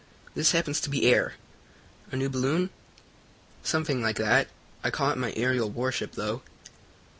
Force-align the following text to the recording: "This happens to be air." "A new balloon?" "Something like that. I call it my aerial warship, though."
"This 0.33 0.53
happens 0.53 0.81
to 0.81 0.89
be 0.89 1.05
air." 1.05 1.35
"A 2.09 2.15
new 2.15 2.27
balloon?" 2.27 2.71
"Something 3.63 4.01
like 4.01 4.15
that. 4.17 4.47
I 4.83 4.89
call 4.89 5.11
it 5.11 5.17
my 5.19 5.31
aerial 5.35 5.69
warship, 5.69 6.13
though." 6.13 6.41